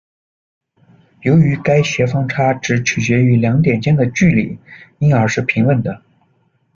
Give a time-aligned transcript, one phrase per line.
[1.21, 4.57] 由于该协方差只取决于两点间的距离，
[4.97, 6.01] 因而是平稳的。